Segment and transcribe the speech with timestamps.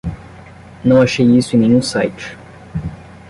[0.83, 2.35] Não achei isso em nenhum site